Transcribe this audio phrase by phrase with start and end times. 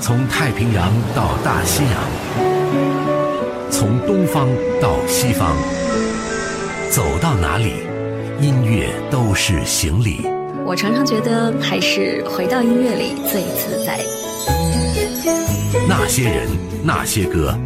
[0.00, 1.92] 从太平洋到大西洋，
[3.70, 4.48] 从东方
[4.80, 5.56] 到西方，
[6.90, 7.82] 走到哪里，
[8.40, 10.20] 音乐都是行李。
[10.64, 13.98] 我常常觉得，还是回到音乐里最自在。
[15.88, 16.46] 那些人，
[16.84, 17.58] 那些歌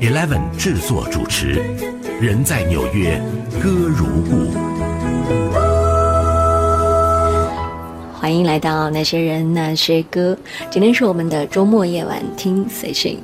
[0.00, 1.62] ，Eleven 制作主持，
[2.20, 3.20] 人在纽约，
[3.62, 4.69] 歌如故。
[8.20, 10.36] 欢迎来到那些人那些歌。
[10.70, 13.18] 今天是我们的周末夜晚听随性。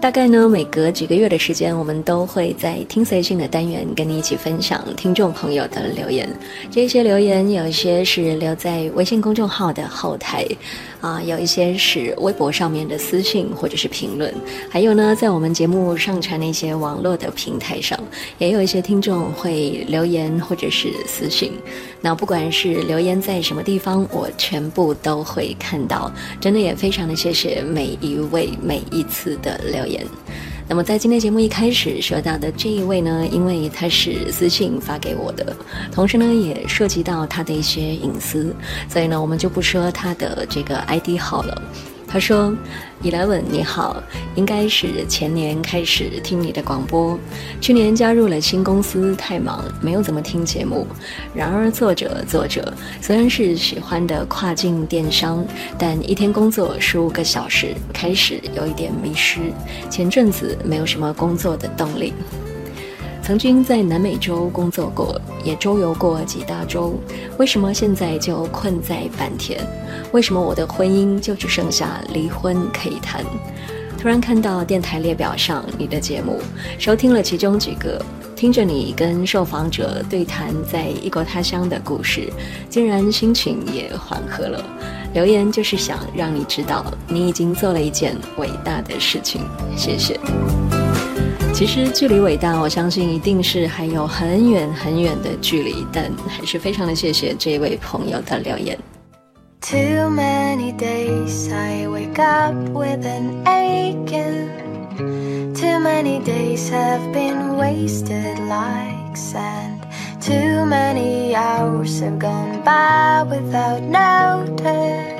[0.00, 6.28] 大概呢，每隔几个月的时间，我们都会在听随性的单元跟你一起分享听众朋友的留言。
[6.70, 10.46] 这些留言有一些是留在微信公众号的后台。
[11.06, 14.34] 啊，有一些是微博上面的私信或者是评论，
[14.68, 17.96] 还有呢，在我们节目上传的一些网络的平台上，
[18.38, 21.52] 也有一些听众会留言或者是私信。
[22.00, 26.10] 那不管是留言在什么地方，我全部都会看到。
[26.40, 30.04] 真的也非常的谢谢每一位每一次的留言。
[30.68, 35.56] 那么在今天节目一开始说到的这一位呢，因为他是私信发给我的，
[35.92, 38.54] 同时呢也涉及到他的一些隐私，
[38.88, 41.62] 所以呢我们就不说他的这个 ID 号了。
[42.16, 42.50] 他说
[43.02, 44.02] ：“Eleven，你好，
[44.36, 47.18] 应该是前年开始听你的广播，
[47.60, 50.86] 去年加入了新公司，太忙没有怎么听节目。
[51.34, 52.72] 然而做着做着，
[53.02, 55.44] 虽然是喜欢的跨境电商，
[55.78, 59.52] 但一天工作十五个小时，开始有一点迷失。
[59.90, 62.14] 前阵子没有什么工作的动力。”
[63.26, 66.94] 曾经在南美洲工作过，也周游过几大洲，
[67.38, 69.60] 为什么现在就困在坂田？
[70.12, 73.24] 为什么我的婚姻就只剩下离婚可以谈？
[73.98, 76.38] 突然看到电台列表上你的节目，
[76.78, 78.00] 收听了其中几个，
[78.36, 82.32] 听着你跟受访者对谈在异国他乡的故事，
[82.70, 84.64] 竟然心情也缓和了。
[85.14, 89.40] 留言就是想让你知道，你已经做了一件伟大的事情。
[89.76, 90.16] 谢谢。
[91.55, 98.77] 其实距离伟大，我相信一定是还有很远很远的距离，但还是非常的谢谢这位朋友的留言。
[99.61, 104.49] Too many days I wake up with an aching.
[105.53, 109.81] Too many days have been wasted like sand.
[110.19, 115.19] Too many hours have gone by without notice.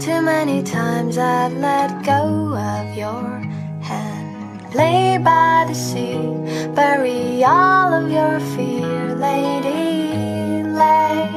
[0.00, 3.42] Too many times I've let go of your
[4.77, 6.19] Lay by the sea,
[6.75, 11.31] bury all of your fear, lady, lay.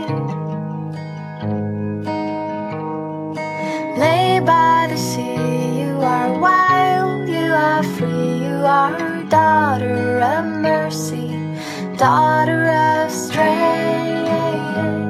[3.97, 11.31] Lay by the sea, you are wild, you are free, you are daughter of mercy,
[11.97, 15.10] daughter of strength.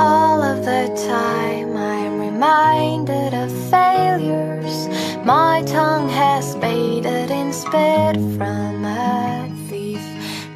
[0.00, 4.86] All of the time I'm reminded of failures.
[5.24, 10.00] My tongue has baited in spit from a thief.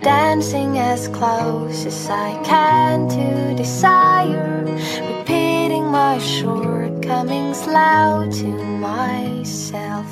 [0.00, 4.62] Dancing as close as I can to desire.
[5.10, 10.06] Repeating my shortcomings loud to myself.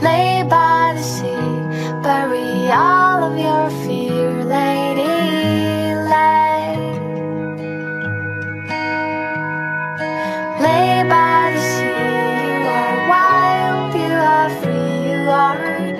[0.00, 5.59] Lay by the sea, bury all of your fear, lady.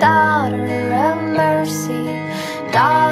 [0.01, 2.05] Daughter of mercy,
[2.71, 3.10] daughter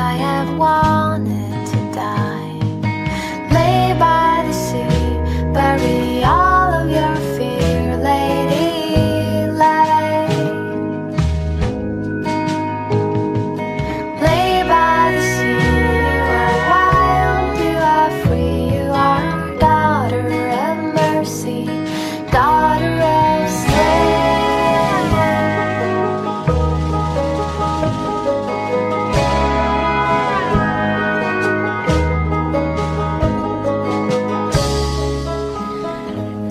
[0.00, 1.09] I have wanted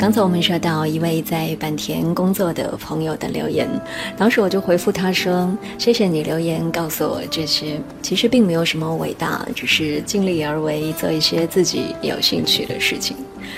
[0.09, 3.69] 刚才我们说到一位在坂田工作的朋友的留言，
[4.17, 13.15] 当时我就回复他说：“谢谢你留言，告诉我这些其实并没有什么伟大，只是尽力而为，做一些自己有兴趣的事情。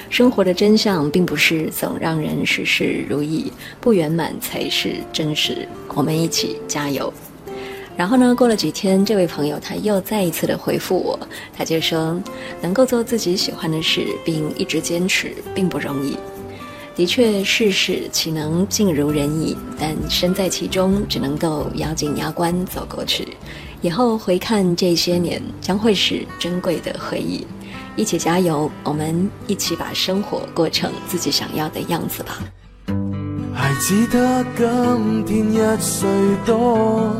[0.09, 3.49] 生活的真相并不是总让人事事如意，
[3.79, 5.65] 不圆满才是真实。
[5.95, 7.13] 我们一起加油。”
[7.95, 8.35] 然后呢？
[8.35, 11.17] 过了几天，这位朋友他又再一次的回复我，
[11.57, 12.21] 他就说
[12.61, 16.17] ：“能够做自己喜欢的事，并一直坚持，并不容易。
[16.95, 19.57] 的确，世事岂能尽如人意？
[19.79, 23.37] 但身在其中，只能够咬紧牙关走过去。
[23.81, 27.47] 以后回看这些年，将会是珍贵的回忆。
[27.95, 32.39] 一起加油，我们一起把生活过成自己想要的样子吧。”
[33.53, 34.45] 孩子他
[35.25, 36.09] 今天一岁
[36.45, 37.15] 多。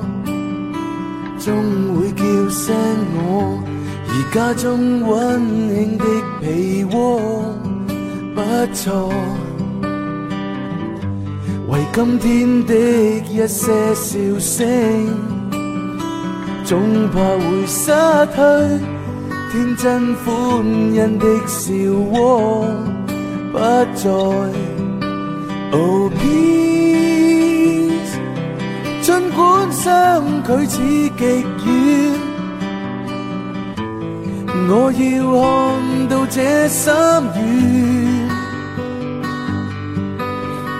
[1.40, 1.56] 终
[1.96, 2.76] 会叫声
[3.16, 3.58] 我，
[4.08, 5.42] 而家中温
[5.74, 6.06] 馨的
[6.40, 7.20] 被窝
[8.36, 8.42] 不
[8.76, 9.12] 错。
[11.72, 12.76] 为今天的
[13.30, 14.68] 一些笑声，
[16.66, 17.94] 总怕会失
[18.36, 18.42] 去
[19.50, 20.28] 天真欢
[20.94, 21.72] 欣的笑
[22.12, 22.66] 窝
[23.54, 23.58] 不
[23.96, 24.10] 再。
[25.72, 28.12] Oh peace，
[29.02, 31.26] 尽管相距似极远，
[34.68, 35.00] 我要
[35.40, 35.42] 看
[36.10, 36.92] 到这心
[37.38, 38.31] 愿。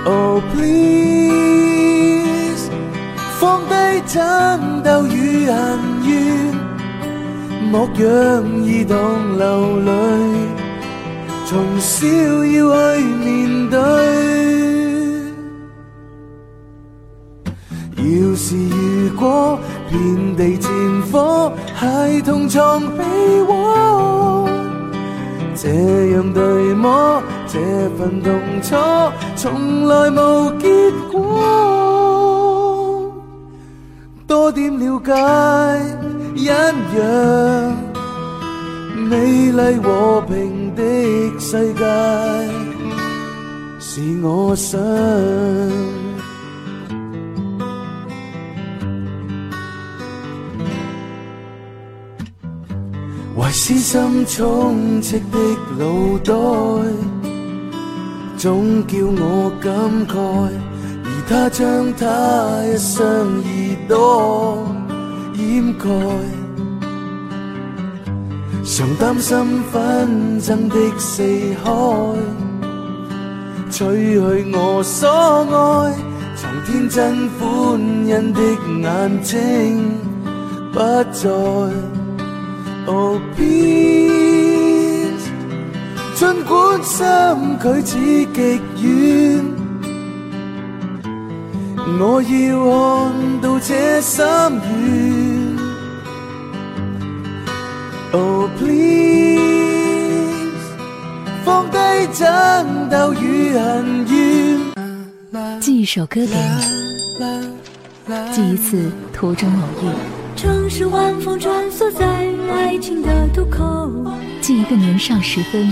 [0.04, 2.72] Oh please，
[3.40, 3.76] 放低
[4.08, 6.56] 争斗与恨怨，
[7.72, 9.92] 莫让儿童流泪，
[11.46, 13.78] 从小要去面对。
[17.98, 18.04] 要
[18.36, 20.72] 是如果遍地战
[21.12, 23.04] 火，孩童藏被
[23.48, 24.50] 窝，
[25.56, 25.70] 这
[26.14, 27.22] 样对么，
[27.52, 27.60] 这
[27.98, 28.32] 份痛
[28.62, 28.78] 楚
[29.36, 30.70] 从来无结
[31.12, 31.20] 果。
[34.26, 35.12] 多点了解，
[36.34, 36.74] 一样
[38.96, 40.82] 美丽和平的
[41.38, 41.84] 世界，
[43.82, 44.80] 是我想。
[53.36, 55.38] 为私心充斥的
[55.78, 56.34] 脑袋，
[58.42, 59.72] 总叫我感
[60.08, 60.18] 慨，
[61.06, 62.08] 而他将他
[62.66, 63.46] 一双耳
[63.88, 64.68] 朵
[65.36, 65.88] 掩盖，
[68.66, 69.38] 常担心
[69.72, 71.22] 纷争的四
[71.64, 71.70] 海，
[73.70, 74.20] 吹去
[74.56, 75.94] 我所爱，
[76.36, 78.42] 从天真欢欣的
[78.82, 80.00] 眼睛
[80.74, 80.80] 不
[81.12, 81.30] 再。
[86.22, 88.28] 尽管相距似极
[88.84, 89.44] 远，
[92.00, 92.30] 我要
[92.70, 94.24] 看到这心
[94.62, 95.58] 愿。
[98.12, 99.42] Oh please，
[101.44, 101.78] 放低
[102.14, 104.14] 争斗与恨怨。
[105.60, 106.36] 寄一首歌给
[107.18, 107.26] 你，
[108.32, 109.90] 寄一次途中偶遇。
[110.36, 112.06] 城市晚风穿梭在
[112.54, 113.90] 爱情的渡口，
[114.40, 115.68] 记一个年少时分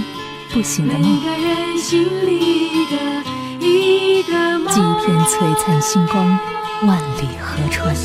[0.52, 1.04] 不醒的梦，
[1.78, 2.88] 记一
[4.24, 4.66] 片
[5.26, 6.26] 璀璨星光，
[6.88, 7.96] 万里河川。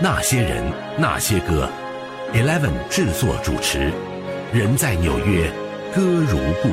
[0.00, 0.62] 那些人，
[0.96, 1.68] 那些歌
[2.32, 3.92] ，Eleven 制作主持，
[4.52, 5.50] 人在纽约，
[5.92, 6.70] 歌如故。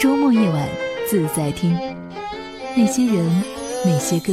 [0.00, 0.68] 周末夜晚
[1.08, 1.78] 自在听，
[2.80, 3.42] 那些人，
[3.84, 4.32] 那些歌，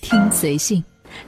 [0.00, 0.82] 听随性。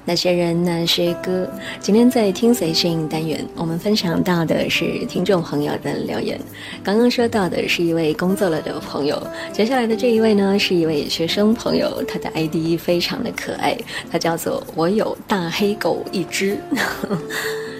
[0.06, 1.46] 那些人，那些歌。
[1.80, 6.40] 今天在听随性单元，我们分享到的是听众朋友的留言。
[6.82, 13.76] 刚刚说到的是一位工作了的朋友，接下来的这一位呢，是一位学生朋友，他的 ID 非常的可爱，
[14.10, 16.58] 他叫做我有大黑狗一只。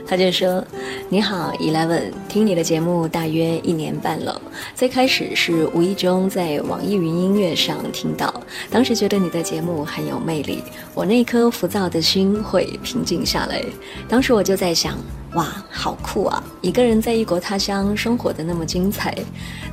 [0.07, 0.65] 他就说
[1.11, 4.41] ：“你好，Eleven，听你的节目大约一年半了。
[4.75, 10.63] 最开始是无意中在网易云音乐上听到，当时觉得你的节目很有魅力，
[10.95, 13.63] 我那颗浮躁的心会平静下来。
[14.09, 14.97] 当时我就在想。”
[15.35, 16.43] 哇，好酷啊！
[16.63, 19.15] 一个人在异国他乡生活的那么精彩。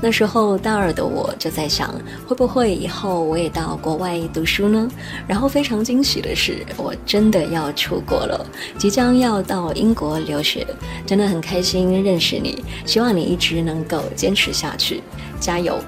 [0.02, 1.94] 那时候大二的我就在想，
[2.28, 4.90] 会不会以后我也到国外读书呢？
[5.26, 8.46] 然后非常惊喜的是，我真的要出国了，
[8.78, 10.68] 即将要到英国留学，
[11.06, 12.62] 真的很开心认识你。
[12.86, 15.02] 希望你一直能够坚持下去，
[15.40, 15.80] 加油！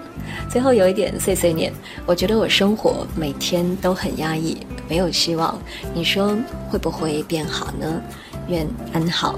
[0.49, 1.73] 最后有一点碎碎念，
[2.05, 4.57] 我觉得我生活每天都很压抑。
[4.87, 5.59] 没有希望，
[5.93, 6.33] 你说
[6.69, 8.01] 会不会变好呢？
[8.47, 9.37] 愿安好。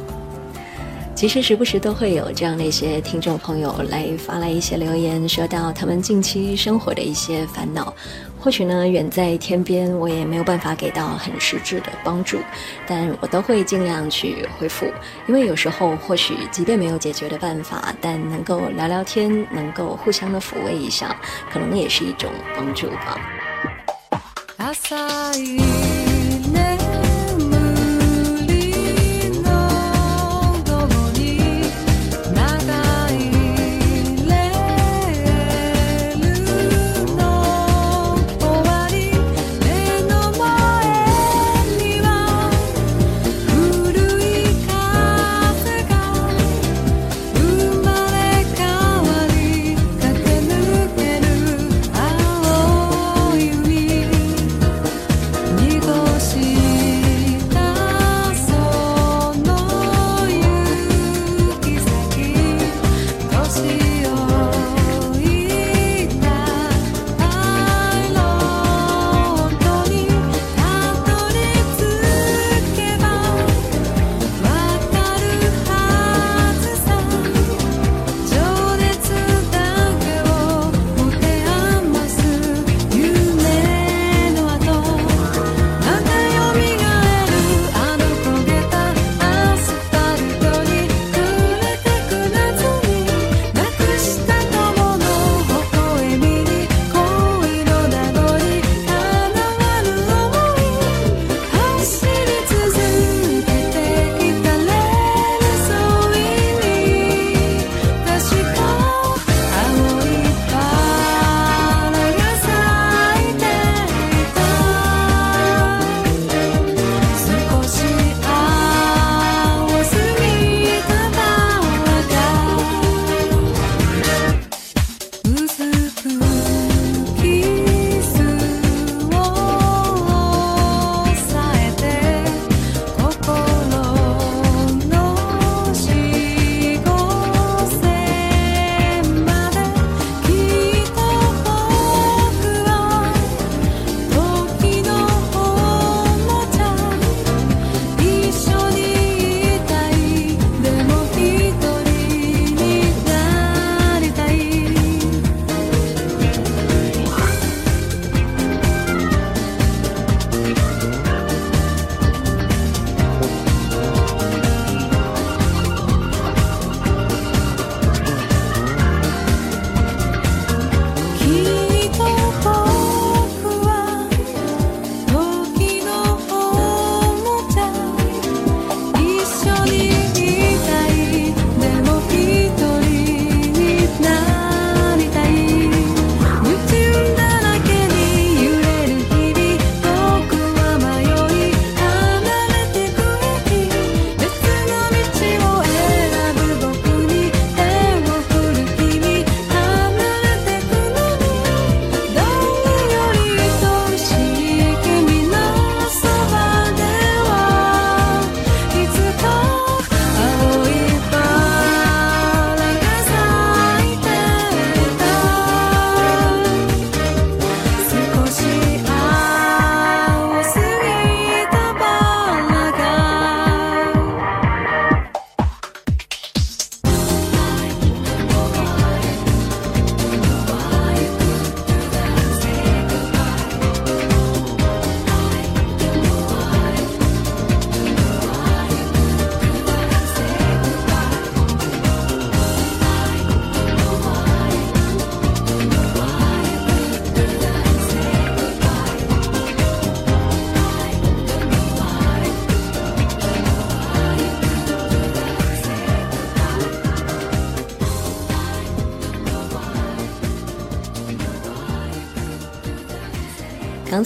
[1.17, 7.91] 其实时不时都会有这样的一些听众朋友来发来一些留言，说到他们近期生活的一些烦恼。
[8.39, 12.38] 或许呢，远在天边，我也没有办法给到很实质的帮助，
[12.86, 14.86] 但我都会尽量去回复。
[15.27, 21.19] 因为有时候，或许即便没有解决的办法，但能够聊聊天，能够互相的抚慰一下，
[21.51, 23.19] 可能也是一种帮助吧。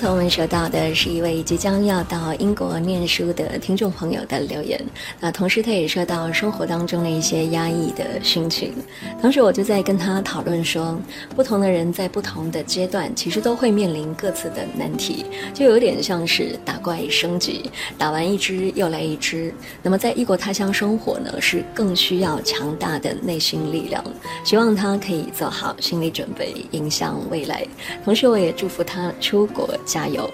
[0.02, 1.21] 才我们收到的是一
[1.52, 4.82] 即将要到英国念书的听众朋友的留言，
[5.20, 8.74] 那同时他也说到生活当中的一些压抑的心情。
[9.22, 10.98] 当时我就在跟他讨论说，
[11.36, 19.54] 不同的人在不同的阶段，其实都会面临各自的难题，就有点像是打怪升级，打完一只又来一只。
[19.84, 24.02] 那么在异国他乡生活呢，是更需要强大的内心力量。
[24.46, 27.68] 希望他可以做好心理准备，迎向未来。
[28.06, 29.70] 同时，我也祝福他出国。
[29.86, 30.30] 加油！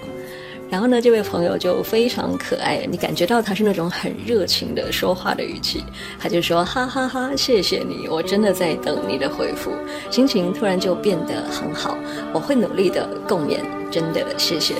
[0.70, 5.84] 然后呢，这位朋友就非常可爱，你感觉到他是那种很热情的说话的语气，
[6.20, 9.72] 他就说哈哈哈，谢谢你，我真的在等你的回复，
[10.12, 11.98] 心情突然就变得很好，
[12.34, 13.60] 我会努力的共勉，
[13.90, 14.76] 真的谢谢。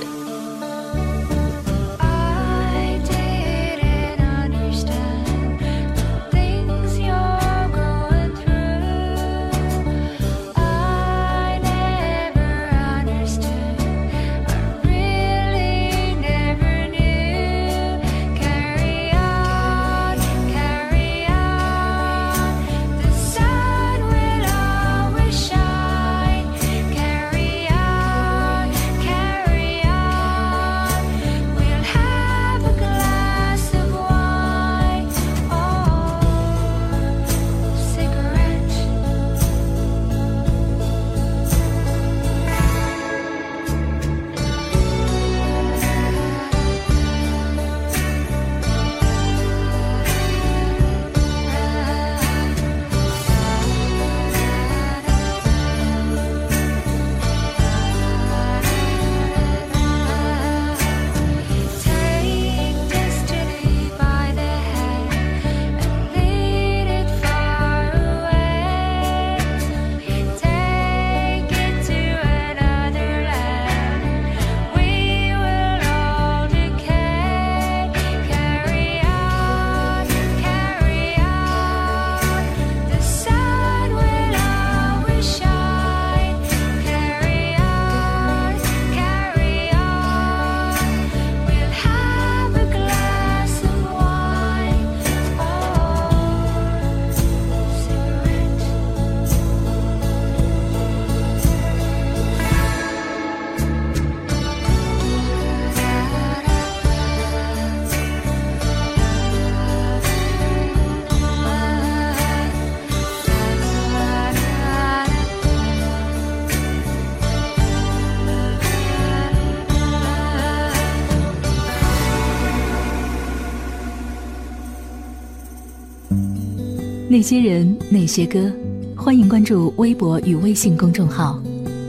[127.18, 128.54] 那些人，那些歌，
[128.96, 131.42] 欢迎关注微博与微信公众号，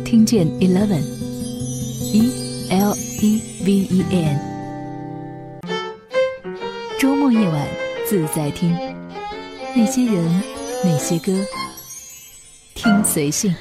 [0.03, 2.33] 听见 Eleven，E
[2.71, 4.41] L E V E N。
[6.99, 7.69] 周末夜晚
[8.09, 8.75] 自在听，
[9.77, 10.43] 那些人，
[10.83, 11.31] 那些歌，
[12.75, 13.55] 听随性。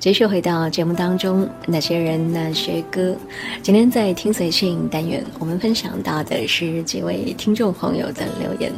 [0.00, 3.14] 继续回到节目当中，那些人那些歌。
[3.62, 8.72] 今天在听随性单元，我们分享到的是几位听众朋友的留言。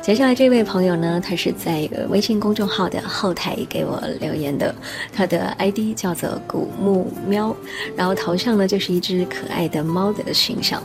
[0.00, 4.72] 接下来这位朋友呢，他是在一个微信公众号的后台给我留言的，
[5.12, 7.56] 他的 ID 叫做古木喵，
[7.96, 10.80] 然后头像呢就是一只可爱的猫的形象。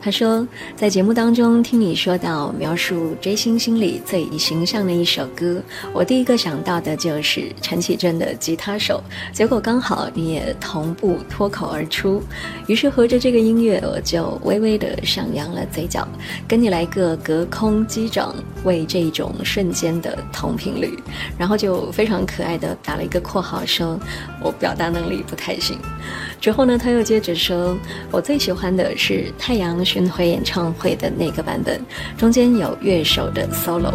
[0.00, 5.60] 他说，在节目当中听你说到描述追星心里最形象的一首歌，
[5.92, 9.02] 我第一个想到的就是陈绮贞的《吉他手》。
[9.34, 12.22] 结果刚好你也同步脱口而出，
[12.68, 16.06] 于是合着这个音乐，我就微微的上扬了嘴角，
[16.46, 20.96] 跟你来个隔空击掌，为这种瞬间的同频率，
[21.36, 23.98] 然后就非常可爱的打了一个括号，说
[24.40, 25.76] 我表达能力不太行。
[26.40, 27.76] 之后呢，他又接着说，
[28.12, 31.84] 我最喜欢的是太阳巡回演唱会的那个版本，
[32.16, 33.94] 中间有乐手的 solo。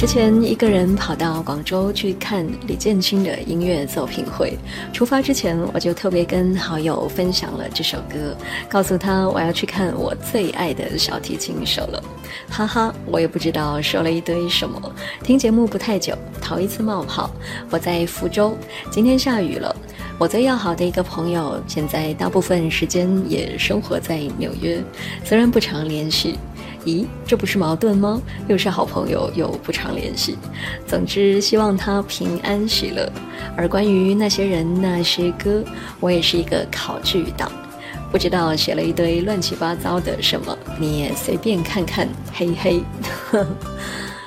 [0.00, 4.56] 之前一个人跑到广州去看李建清的音乐作品会，
[4.94, 8.34] 出发之前我就特别跟好友分享了这首歌，
[8.66, 12.02] 告诉他我要去看我最爱的小提琴手了。
[12.48, 14.80] 哈哈，我也不知道说了一堆什么。
[15.22, 17.30] 听节目不太久，头一次冒泡。
[17.68, 18.56] 我在福州，
[18.90, 19.76] 今天下雨了。
[20.18, 24.82] 我最要好的一个朋友，现在大部分时间也生活在纽约，
[25.26, 26.38] 虽然不常联系。
[26.84, 28.20] 咦，这不是矛盾吗？
[28.48, 30.36] 又是好朋友，又不常联系。
[30.86, 33.10] 总之，希望他平安喜乐。
[33.56, 35.62] 而关于那些人、那些歌，
[36.00, 37.50] 我也是一个考据党，
[38.10, 42.82] 不知道写了一堆乱七八糟的什么，你也随便看看，嘿嘿。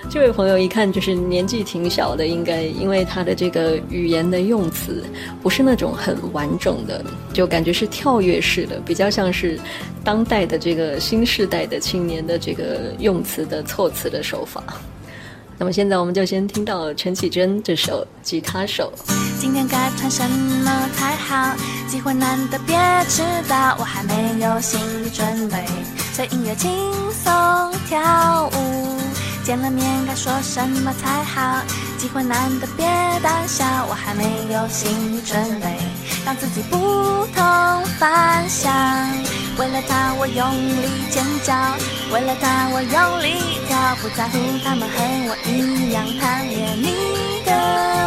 [0.09, 5.03] 这位朋友一看就是年纪挺小的，应该因为他的这个语言的用词
[5.41, 9.59] 不是那种很完整的，就感觉是跳跃式的，比较像是
[10.03, 14.63] 当代的这个新时代的青年的这个用词的措辞的手法。
[15.57, 18.91] 那么现在我们就先听到陈绮贞这首《吉他手》。
[19.39, 21.55] 今天该穿什么才好？
[21.87, 22.75] 机会难得，别
[23.07, 25.63] 迟到，我还没有心理准备，
[26.11, 26.71] 随音乐轻
[27.11, 27.31] 松
[27.87, 28.92] 跳舞。
[29.43, 31.61] 见了面该说什么才好？
[31.97, 32.85] 机会难得别
[33.21, 35.77] 胆小，我还没有心理准备，
[36.25, 36.77] 让自己不
[37.35, 38.73] 同凡响。
[39.57, 40.51] 为了他我用
[40.81, 41.53] 力尖叫，
[42.11, 44.95] 为了他我用力跳，不在乎他们和
[45.29, 47.51] 我一样贪恋你的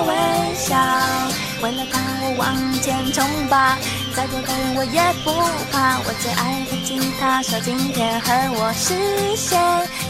[0.09, 0.75] 微笑。
[1.63, 3.79] 为了他我往前冲吧，
[4.15, 5.33] 再多的人我也不
[5.73, 5.99] 怕。
[6.05, 8.29] 我最爱的吉他手今天和
[8.61, 8.93] 我视
[9.35, 9.57] 线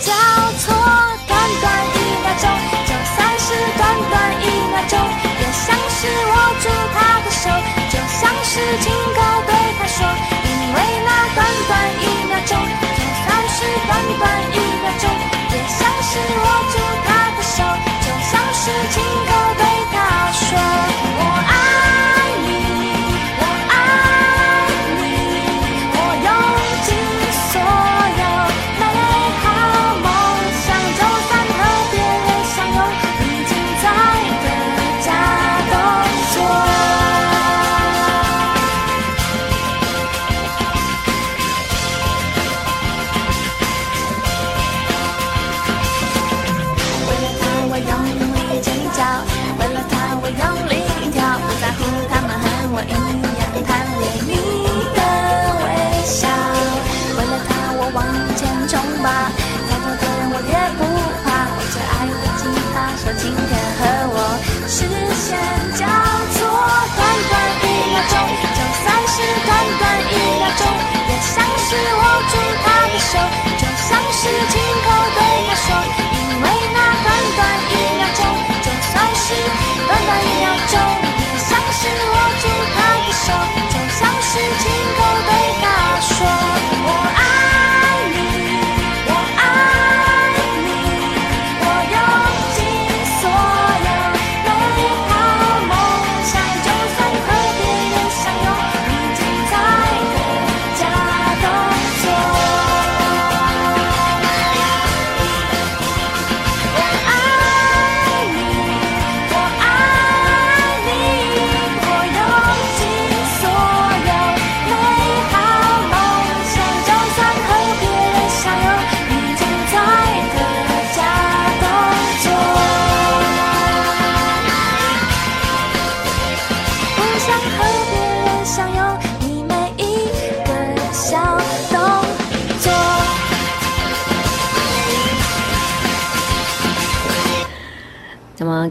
[0.02, 0.10] 交
[0.58, 0.74] 错，
[1.30, 2.50] 短短一秒钟，
[2.82, 4.98] 就算是短短一秒钟，
[5.38, 7.46] 也像是握住他的手，
[7.94, 10.02] 就像是亲口对他说。
[10.42, 15.06] 因为那短短一秒钟，就算是短短一秒钟，
[15.54, 17.62] 也像是握住他的手，
[18.02, 18.98] 就像是亲
[19.30, 19.30] 口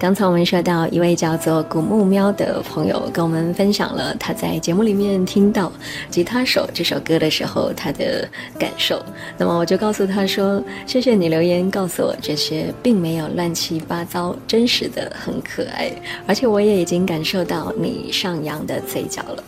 [0.05, 5.67] 刚才我们说到一位叫做古木喵的朋友跟我们分享了他在节目里面听到
[6.11, 9.03] 《吉他手》这首歌的时候他的感受。
[9.35, 15.91] 那么我就告诉他说：“谢谢你留言告诉我这些，并没有乱七八糟，真实的很可爱，
[16.27, 19.43] 而且我也已经感受到你上扬的嘴角了。”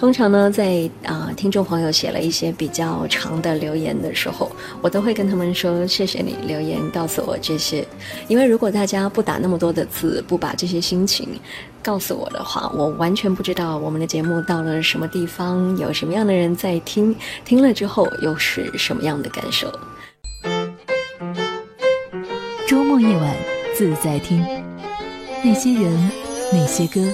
[0.00, 7.86] 通常呢，在啊、听众朋友写了一些比较长的留言的时候，我都会跟他们说：“谢谢你留言告诉我这些，
[8.26, 11.38] 因为如果大家不打那么多的字，不把这些心情
[11.82, 19.70] 告诉我的话，我完全不知道我们的节目到了什么地方，有什么样的人在听，听了之后又是什么样的感受。”
[22.66, 23.36] 周末夜晚
[23.76, 24.42] 自在听，
[25.44, 26.10] 那些人，
[26.54, 27.06] 那些歌，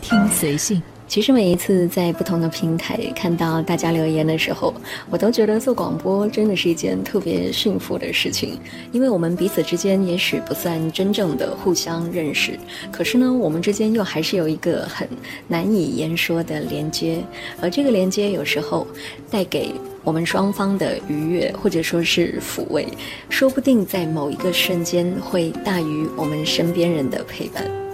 [0.00, 0.80] 听随性。
[1.08, 4.74] 其实每一次在不同的平台看到大家留言的时候，
[5.08, 8.60] 我都觉得做广播真的是一件特别幸福的事情，
[8.92, 12.58] 因为我们彼此之间也许不算真正的互相认识，
[12.92, 15.08] 可是呢，我们之间又还是有一个很
[15.48, 17.24] 难以言说的连接，
[17.60, 18.86] 而这个连接有时候
[19.30, 19.72] 带给
[20.04, 22.86] 我们双方的愉悦或者说是抚慰，
[23.30, 27.87] 说不定在某一个瞬间会大于我们身边人的陪伴。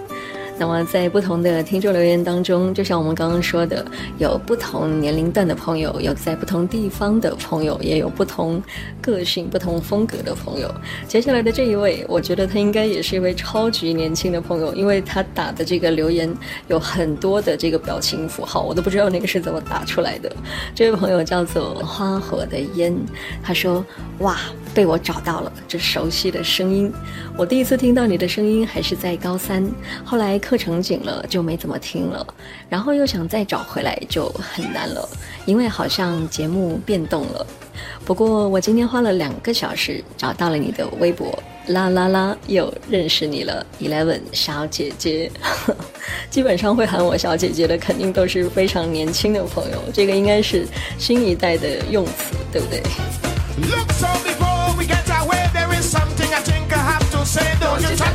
[0.57, 3.85] 那么，在不同的听众留言当中，就像我们刚刚说的，
[4.17, 8.63] 有不同年龄段的朋友，有在不同地方的朋友，也有不同
[9.01, 10.73] 个性、不同风格的朋友。
[11.07, 16.33] 接下来的这一位，我觉得他应该也是一位超级年轻的朋友，因为他打的这个留言
[16.67, 20.33] 有很多的这个表情符号，我都不知道那个是怎么打出来的。
[20.73, 22.95] 这位朋友叫做花火的烟，
[23.43, 23.85] 他说
[24.19, 24.39] ：“哇，
[24.75, 26.93] 被我找到了这熟悉的声音。
[27.35, 29.67] 我第一次听到你的声音还是在高三，
[30.03, 32.27] 后来。”课程紧了就没怎么听了，
[32.67, 35.07] 然后又想再找回来就很难了，
[35.45, 37.47] 因为好像节目变动了。
[38.03, 45.31] 不过我今天花了两个小时找到了你的微博，啦啦啦，又认识你了，Eleven 小姐姐。
[46.29, 50.67] 基本上会喊我小姐姐的，肯定都是非常年轻的朋友，这个应该是
[50.99, 52.83] 新一代的用词，对不对？
[57.75, 58.14] Don't you touch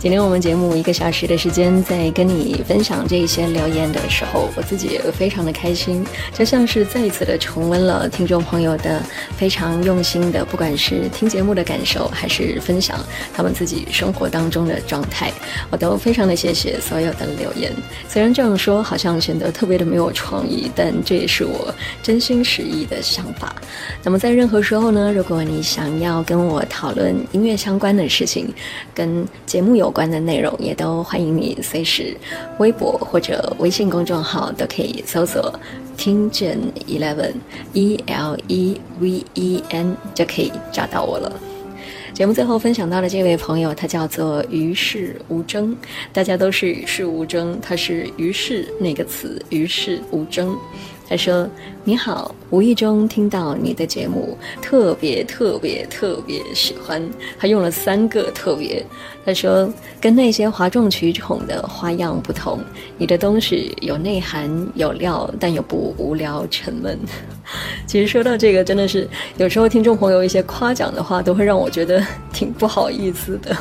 [0.00, 9.02] 今天我们节目一个小时的时间，在跟你分享这些留言的时候，我自己也非常的开心，就像是再一次的重温了听众朋友的
[9.36, 12.98] 非常用心的，不管是听节目的感受，还是分享
[13.34, 15.30] 他们自己生活当中的状态，
[15.68, 17.70] 我都非常的谢谢所有的留言。
[18.08, 23.54] 虽然这样说好像显得特别的没有创意，但这也是我真心实意的想法。
[24.02, 28.50] 那么在任何时候呢，如果你想要跟我讨论音乐相关的事情，
[28.94, 32.16] 跟节目有有关的内容，也都欢迎你随时
[32.58, 35.52] 微博或者微信公众号都可以搜索
[35.98, 37.32] “听见 Eleven
[37.72, 41.32] E L E V E N” 就可以找到我了。
[42.14, 45.76] 节目最后分享到的这位朋友，他叫做与世无争，
[46.12, 50.56] 大家都是与世无争，他是于世那个词与世无争。
[51.08, 51.50] 他说
[51.82, 57.02] ：“你好，无意中听到你的节目，特别特别特别喜欢。”
[57.38, 58.84] 他用了三个特别。
[59.24, 62.60] 他说：“跟那些哗众取宠的花样不同，
[62.98, 66.98] 你的东西有内涵、有料，但又不无聊沉闷。
[67.86, 73.56] ”其实说到这个，真的是有时候听众朋友一些夸奖的话，都会让我觉得挺不好意思的。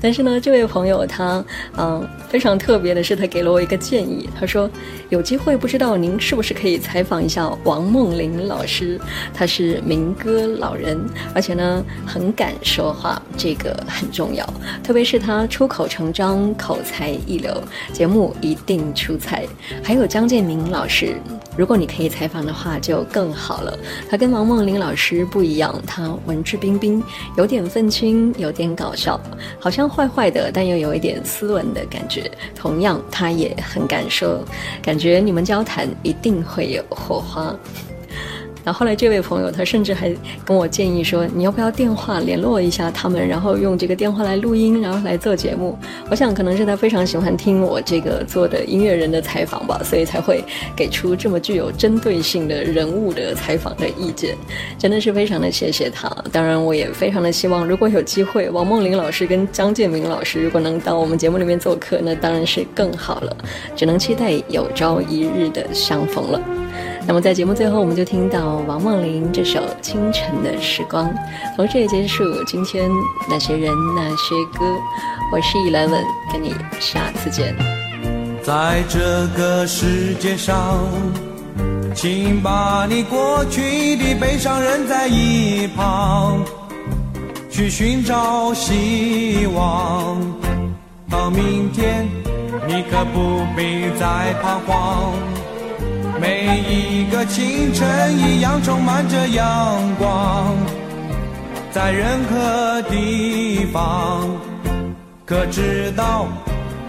[0.00, 1.44] 但是呢，这位朋友他
[1.76, 4.68] 嗯非常特别的是，他给了我一个建议，他说
[5.08, 9.00] 有机会不知道您是不是可以采访一下王梦玲老师，
[9.32, 10.98] 他是民歌老人，
[11.34, 14.44] 而且呢很敢说话，这个很重要，
[14.82, 19.46] 特别是他出口成章，口才一流，节目一定出彩。
[19.82, 21.14] 还有张建明老师，
[21.56, 23.78] 如果你可以采访的话，就更好了。
[24.08, 27.02] 他跟王梦玲老师不一样，他文质彬彬，
[27.36, 29.20] 有点愤青，有点搞笑，
[29.58, 32.30] 好像坏坏的，但又有一点斯文的感觉。
[32.54, 34.44] 同样，他也很敢说，
[34.82, 37.39] 感觉你们交谈一定会有火花。
[38.62, 45.78] 然后后来这位朋友，他甚至还跟我建议说，你要不要电话联络一下他们，然后用这个电话来录音，然后来做节目。
[46.10, 50.44] 我想可能是他非常喜欢听我这个做的音乐人的采访吧，所以才会
[50.76, 54.36] 给出这么具有针对性的人物的采访的意见。
[54.76, 56.14] 真的是非常的谢谢他。
[56.30, 63.34] 当然，我也非常的希望，如果有机会，王梦玲老师跟张建明老师如果能到我们节目里面做客，那当然是更好了。
[63.74, 66.38] 只能期待有朝一日的相逢了。
[67.06, 71.08] 那么在节目最后，我们就听到王梦玲这首《清晨的时光》，
[71.56, 72.88] 同时也结束今天
[73.28, 74.64] 那些人那些歌。
[75.32, 77.56] 我是 Eleven，跟你下次见。
[78.42, 80.78] 在这个世界上，
[81.94, 86.38] 请把你过去的悲伤扔在一旁，
[87.50, 90.16] 去寻找希望。
[91.08, 92.08] 到明天，
[92.68, 95.12] 你可不必再彷徨。
[96.20, 100.54] 每一个清晨一样充满着阳光，
[101.72, 104.28] 在任何地方，
[105.24, 106.26] 可知道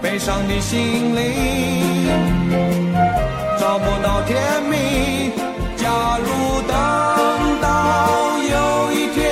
[0.02, 2.08] 悲伤的心灵
[3.58, 4.38] 找不到甜
[4.70, 5.32] 蜜。
[5.78, 6.76] 假如等
[7.62, 9.24] 到有一天，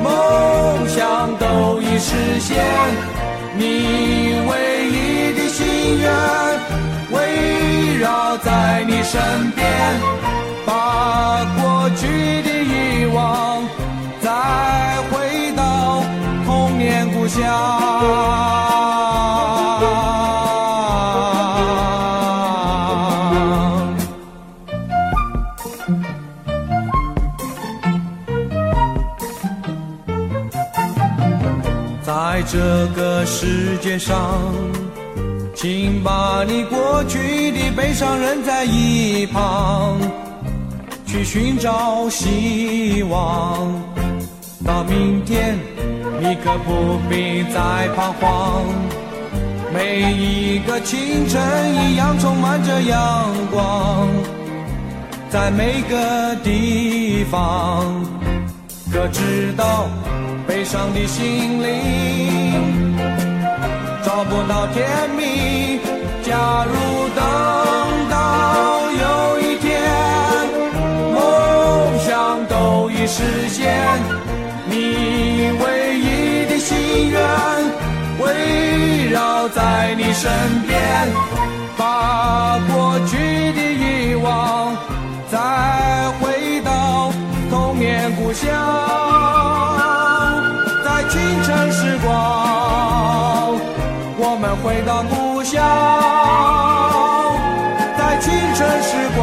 [0.00, 2.64] 梦想都已实现，
[3.58, 4.19] 你
[8.00, 9.20] 要在你身
[9.52, 9.66] 边，
[10.66, 12.06] 把过去
[12.42, 13.62] 的遗忘
[14.20, 14.30] 再
[15.10, 16.02] 回到
[16.46, 17.40] 童年故乡。
[32.02, 34.16] 在这个世界上，
[35.62, 39.98] 请把你过去的悲伤扔在一旁，
[41.04, 43.70] 去寻找希望。
[44.64, 45.58] 到明天，
[46.18, 48.64] 你可不必再彷徨。
[49.70, 51.38] 每一个清晨
[51.74, 54.08] 一样充满着阳光，
[55.28, 57.84] 在每个地方，
[58.90, 59.90] 可知道
[60.48, 63.29] 悲伤的心灵
[64.10, 65.78] 找不到甜蜜。
[66.24, 67.22] 假如等
[68.10, 69.70] 到有一天，
[71.14, 74.02] 梦想都已实现，
[74.66, 77.20] 你唯一的心愿
[78.18, 80.28] 围绕在你身
[80.66, 81.06] 边，
[81.76, 83.16] 把过去
[83.52, 84.76] 的遗忘
[85.30, 85.38] 再
[86.18, 87.12] 回到
[87.48, 88.50] 童年故乡，
[97.96, 99.20] 在青春时光，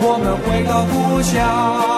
[0.00, 1.95] 我们回到故乡。